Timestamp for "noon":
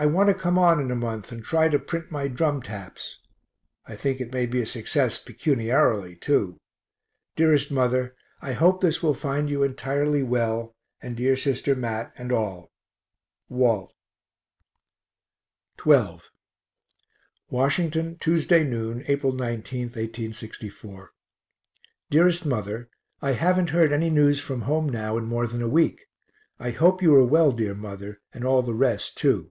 18.62-19.02